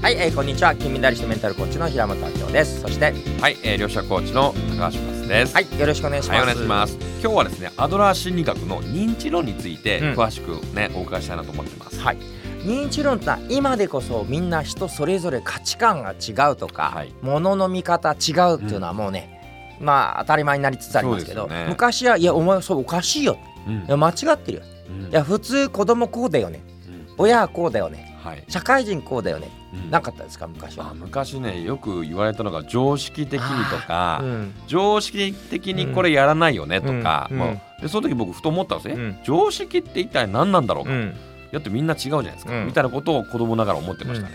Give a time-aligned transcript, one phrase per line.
[0.00, 0.76] はい、えー、こんにちは。
[0.76, 2.82] 金メダリストメンタルコーチの平本明夫です。
[2.82, 3.06] そして
[3.40, 5.52] はい、えー、両者コーチの高橋勝です。
[5.52, 6.96] はいよろしくお願いします、はい、お願いします。
[7.20, 10.12] 今日はですねアドラー心理学の認知論についてうん。
[10.14, 11.98] 詳しくね、お伺いしたいなと思ってます。
[11.98, 12.16] はい。
[12.62, 17.12] 認知論って今でこそみんな人それぞれ価値観が違うとか、はい。
[17.20, 21.66] 物の見方違うっていうのはもうね、まあ当たり前になりつつありますけどね。
[21.68, 23.36] 昔はいやお前そうおかしいよ
[23.66, 23.74] うん。
[23.78, 25.10] いや間違ってるようん。
[25.10, 26.62] いや普通子供こうだよね。
[26.86, 27.14] うん。
[27.18, 29.50] 親はこうだよねはい、社会人こうだよね。
[29.74, 29.90] うん。
[29.90, 30.94] なかったですか昔あは。
[30.94, 34.54] 昔ねよく言われたのが常識的にとか、うん。
[34.66, 39.18] 常識的にこれやらないよねとか、うんもうでその時僕ふと思ったんですね、うん。
[39.22, 41.14] 常識って一体何なんだろうか、うん。
[41.52, 42.66] やってみんな違うじゃないですか、うん。
[42.66, 44.34] みたいなことを子供ながら思ってましたね、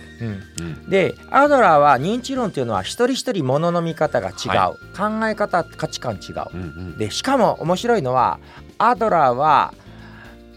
[0.87, 6.45] でアドラーは認知論っていうのは一人一人ものの見方が違う、は考え方価値観違う。
[6.53, 6.97] うんうん。
[6.97, 8.39] でしかも面白いのは
[8.77, 9.73] アドラーは、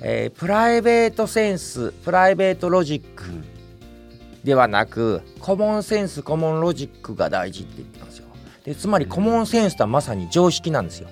[0.03, 3.45] えープライベートセンスプライベートロジックうん
[4.45, 8.27] ではなくコモンセンスコモンロジックが大事って言ってたんですよ。
[8.65, 11.09] でつまりコモンセンスとはまさに常識なんですよ。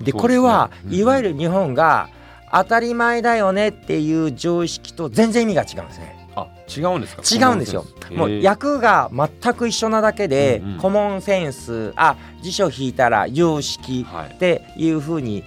[0.00, 2.10] でこれは、いわゆる日本が
[2.52, 6.28] 当たり前だよねっていう常識と全然意味が違うんですね。
[6.36, 7.22] あ違うんですか？
[7.24, 7.84] 違うんですよ。
[8.12, 10.78] もう役が全く一緒なだけで、うんうん。
[10.78, 15.42] コモンセンスあ辞書引いたら常識はいっていうふうに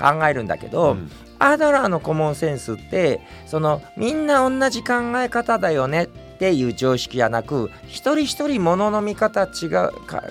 [0.00, 1.10] 考えるんだけど、うん
[1.42, 6.06] アドラーのコモンセンスってそのみんな同じ考え方だよねっ
[6.38, 9.70] ていう常識じゃなく一人一人ものの見方違う
[10.06, 10.22] か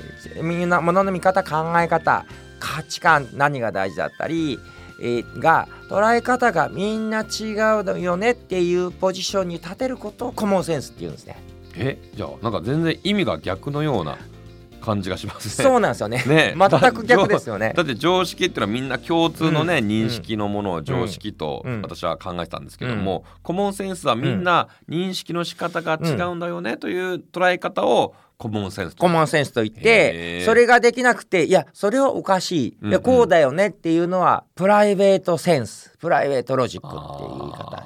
[0.42, 2.26] みんなものの見方考え方
[2.60, 4.60] 価値観何が大事だったり、
[5.02, 7.54] えーが捉え方がみんな違
[7.96, 11.38] うよねっていうポジションに立てることをコモンセンスっていうんですね。
[11.76, 14.18] えじゃあなんか全然意味が逆のような
[14.82, 15.64] 感じがしますね。
[15.64, 16.24] そうなんですよね。
[16.26, 16.56] ね。
[16.58, 17.74] 全く逆ですよね。
[17.76, 19.88] だって常識っていうのはみんな共通のね、うん。
[19.88, 21.82] 認識のものを常識とうん。
[21.82, 29.02] 私は考えてたんですけども、コモンセンスはみんな認識の仕方が違うんだよねという捉え方をコモンセンスと。
[29.02, 30.46] コモンセンスと言っへてー。
[30.46, 32.68] それができなくていやそれはおかしい。
[32.70, 32.94] いやうん。
[32.96, 35.92] うんこうだよねっていうのはプライベートセンス。
[36.02, 37.82] プライベートロジックっていう言いあ方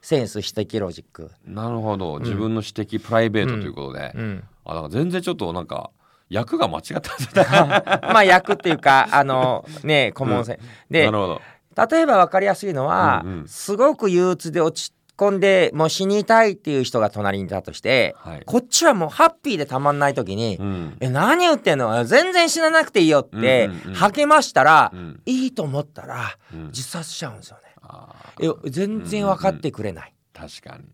[0.00, 2.18] センス私的ロジック、なるほど。
[2.20, 5.90] 自分の私的プライベートということで、うん、あだから全然ちょっとなんか
[6.28, 7.00] 役が間違った。
[7.00, 11.42] んですねまあ役っていうかあのねコモンセンス、でなるほど。
[11.88, 13.48] 例えば分かりやすいのは、うんうん。
[13.48, 20.96] すごく憂鬱で落ち込んでもう死にたいっていう人が隣にいたとしてはい、こっちはもうハッピーでたまんない時に、うん。
[21.00, 22.04] え何言ってんの？
[22.04, 23.94] 全然死ななくていいよってうんうんうん。
[23.94, 25.20] 励ましたら、うん。
[25.26, 26.66] いいと思ったらうん。
[26.68, 27.62] 自殺しちゃうんですよね。
[28.40, 30.14] え全然分かってくれない。
[30.32, 30.84] 確かに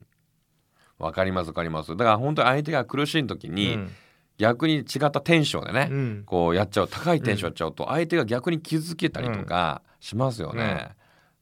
[0.98, 1.96] わかりますわかります。
[1.96, 3.90] だから本当に相手が苦しい時に、うん。
[4.38, 6.22] 逆に違ったテンションでね、うん。
[6.26, 10.90] こうやっちゃう高いテンションやっちゃうと相手が逆に気づけたりとかしますよね、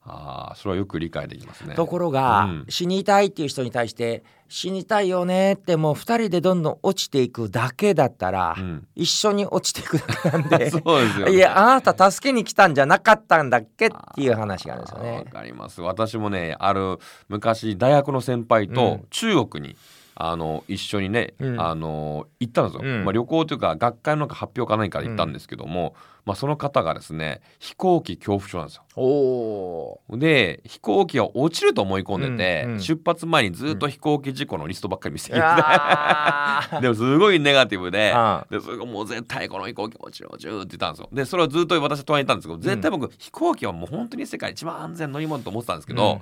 [0.07, 1.75] ああそれはよく理解できますね。
[1.75, 2.65] ところが、うん。
[2.69, 8.87] 死にたいっていう人に対して死にたいよねってもう2人でどんどん落ちていくだけだったら、うん。
[8.95, 11.33] 一緒に落ちていくだけなんで そうですよね。
[11.33, 15.31] いやあなた助けに来たんじゃなかったんだっけっていう話があるんですよあーわね。
[15.31, 15.81] かります。
[15.81, 16.99] 私もねある
[17.29, 19.07] 昔大学の先輩とうん。
[19.11, 19.75] 中国に、
[20.17, 21.61] あの一緒にね、うん。
[21.61, 23.05] あの行ったんですよ、うん。
[23.05, 25.95] まあ、旅行というか学会の発表か何かで行ったんですけども、
[26.25, 30.01] まあ、その方がですね飛行機恐怖症なんですよ。
[30.17, 32.81] で飛行機が落ちると思い込んでて、うんうん。
[32.81, 36.81] 出発前にずっと飛行機事故のリストばっかり見せてきて、あー。
[36.83, 41.09] でもすごいネガティブであでそれがもう絶対この飛行機落ちる落ちるって言ったんですよ。
[41.13, 46.21] でそれをずっと私は隣にいたんですけど絶対僕、飛行機はもう本当に世界一番安全な乗り物と思ってたんですけど、うん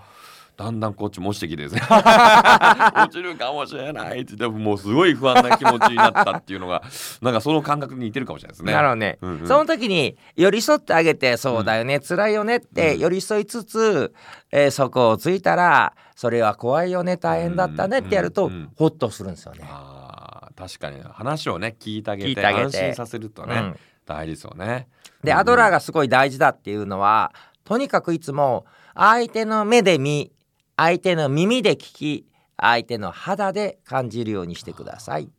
[0.57, 1.81] だんだんこっちも落ちてきてですね。
[1.91, 4.37] 落ちるかもしれないって。
[4.37, 6.83] 言ってもうすごい不安な気持ちになったっていうのが
[7.21, 8.73] なんかその感覚に似てるかもしれないですね。
[8.73, 9.47] なるほどね、うんうん。
[9.47, 14.13] その時に寄り添ってあげてそうだよね、辛いよねって寄り添いつつ、
[14.51, 18.71] えーそこをついたらそれは怖いよね大変だったねってやると、うんうん。
[18.77, 19.67] ホッとするんですよね。
[19.69, 21.03] あー確かに。
[21.03, 22.65] 話をね聞いてあげて聞いてあげて。
[22.65, 23.77] 安心させるとね、うん。
[24.05, 24.89] 大事ですよね。
[25.25, 27.33] でアドラーがすごい大事だっていうのは
[27.65, 30.33] とにかくいつも相手の目で見
[30.77, 35.31] 相手の耳で聞き相手の肌で感じるようにしてください。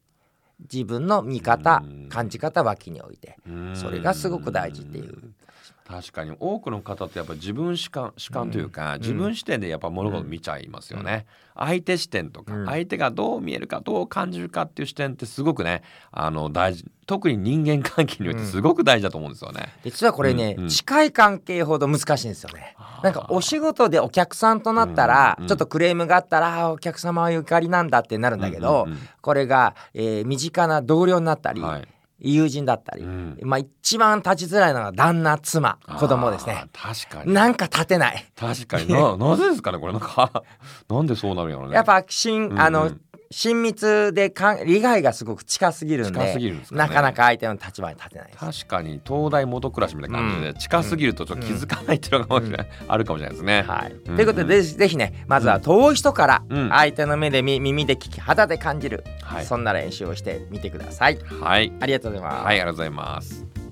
[0.72, 5.34] 自分の見方うん感じ方脇に置いてうんそれがすごく大事っていう。
[5.86, 9.02] 確かに多くの方ってやっぱ自分主観主観というか、ん。
[9.02, 11.26] 自分視点でやっぱ物事見ちゃいますよね、
[11.56, 12.66] 相手視点とか、うん。
[12.66, 20.64] 相手がどう見えるかどう感じるかっていう視点ってすごくねあの大事特に人間関係においてすごく大事だと思うんですよね、実はこれね、うん。
[20.64, 20.70] うん。
[20.70, 22.76] 近い関係ほど難しいんですよね。
[23.04, 29.00] なんかお仕事でお客さんとなったら、うんうんちょっとクレームがあったらお客様はゆかりなんだってなるんだけど、うんうん。
[29.22, 31.88] これが、えー身近な同僚になったり、はい
[32.20, 33.38] 友人だったり、うん。
[33.42, 36.66] まあ一番立ちづらいのが旦那妻子供ですね。
[36.74, 37.34] 確かに。
[37.34, 38.26] なんか立てない。
[38.36, 38.88] 確かに。
[38.88, 39.94] ななぜですかねこれ。
[39.94, 40.44] なんか
[40.90, 41.76] なんでそうなるんやろうね。
[41.76, 42.62] やっぱ心、うんうん。
[42.62, 42.92] あの
[43.34, 48.32] 親密でかん利害がすごく近すぎるんで近すぎるんですかねなかなか相手の立場に立てない。
[48.32, 53.64] 確かに東大元暮らしみたいな感じで、うん近すぎるとちょっと気づかないっていうのがかもしれない、あるかもしれないですね。
[53.64, 61.18] はい、うんということでぜぜひねまずは遠い人からうん相手の目でみ耳で聞き肌で感じる、はいそんな練習をしてみてください。
[61.42, 62.46] はい、ありがとうございます。
[62.46, 63.63] はい、ありがとうございます。